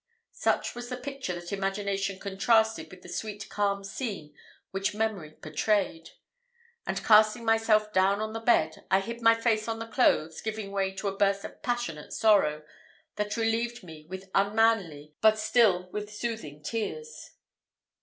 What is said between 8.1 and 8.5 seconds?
on the